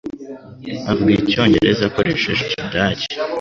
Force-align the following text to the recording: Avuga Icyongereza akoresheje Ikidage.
Avuga 0.91 1.11
Icyongereza 1.21 1.83
akoresheje 1.89 2.41
Ikidage. 2.45 3.05